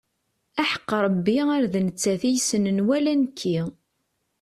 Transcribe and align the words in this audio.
Aḥeqq 0.61 0.89
Rebbi 1.05 1.37
ar 1.55 1.63
d 1.73 1.75
nettat 1.85 2.21
i 2.29 2.31
yessnen 2.33 2.77
wala 2.87 3.13
nekki. 3.21 3.59